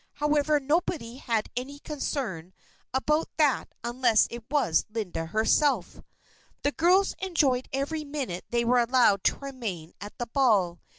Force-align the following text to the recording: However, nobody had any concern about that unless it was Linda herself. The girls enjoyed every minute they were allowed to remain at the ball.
However, 0.13 0.59
nobody 0.59 1.17
had 1.17 1.51
any 1.55 1.77
concern 1.77 2.53
about 2.91 3.29
that 3.37 3.71
unless 3.83 4.27
it 4.31 4.43
was 4.49 4.83
Linda 4.89 5.27
herself. 5.27 6.01
The 6.63 6.71
girls 6.71 7.13
enjoyed 7.19 7.69
every 7.71 8.03
minute 8.03 8.45
they 8.49 8.65
were 8.65 8.79
allowed 8.79 9.23
to 9.25 9.37
remain 9.37 9.93
at 10.01 10.17
the 10.17 10.25
ball. 10.25 10.79